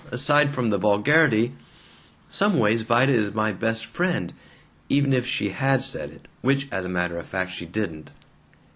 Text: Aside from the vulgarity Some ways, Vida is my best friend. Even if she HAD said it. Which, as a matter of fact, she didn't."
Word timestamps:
Aside 0.09 0.51
from 0.55 0.71
the 0.71 0.79
vulgarity 0.79 1.53
Some 2.27 2.57
ways, 2.57 2.81
Vida 2.81 3.11
is 3.11 3.35
my 3.35 3.51
best 3.51 3.85
friend. 3.85 4.33
Even 4.89 5.13
if 5.13 5.27
she 5.27 5.49
HAD 5.49 5.83
said 5.83 6.09
it. 6.09 6.27
Which, 6.41 6.67
as 6.71 6.85
a 6.85 6.89
matter 6.89 7.19
of 7.19 7.27
fact, 7.27 7.51
she 7.51 7.67
didn't." 7.67 8.09